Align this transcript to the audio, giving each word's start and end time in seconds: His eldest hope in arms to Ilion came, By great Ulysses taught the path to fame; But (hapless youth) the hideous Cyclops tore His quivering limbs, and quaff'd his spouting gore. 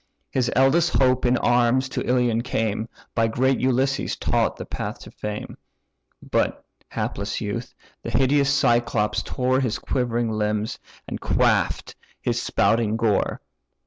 His 0.31 0.51
eldest 0.55 0.93
hope 0.95 1.27
in 1.27 1.37
arms 1.37 1.87
to 1.89 2.03
Ilion 2.03 2.41
came, 2.41 2.89
By 3.13 3.27
great 3.27 3.59
Ulysses 3.59 4.15
taught 4.15 4.55
the 4.57 4.65
path 4.65 4.97
to 5.01 5.11
fame; 5.11 5.59
But 6.27 6.65
(hapless 6.89 7.39
youth) 7.39 7.75
the 8.01 8.09
hideous 8.09 8.49
Cyclops 8.51 9.21
tore 9.21 9.59
His 9.59 9.77
quivering 9.77 10.31
limbs, 10.31 10.79
and 11.07 11.21
quaff'd 11.21 11.93
his 12.19 12.41
spouting 12.41 12.97
gore. 12.97 13.41